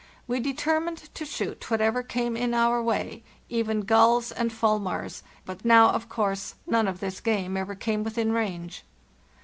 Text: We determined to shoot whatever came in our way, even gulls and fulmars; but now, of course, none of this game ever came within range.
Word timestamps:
We 0.25 0.39
determined 0.39 1.13
to 1.13 1.25
shoot 1.25 1.69
whatever 1.69 2.01
came 2.01 2.35
in 2.35 2.55
our 2.55 2.81
way, 2.81 3.21
even 3.49 3.81
gulls 3.81 4.31
and 4.31 4.51
fulmars; 4.51 5.21
but 5.45 5.63
now, 5.63 5.89
of 5.91 6.09
course, 6.09 6.55
none 6.65 6.87
of 6.87 7.01
this 7.01 7.21
game 7.21 7.55
ever 7.55 7.75
came 7.75 8.03
within 8.03 8.31
range. 8.33 8.83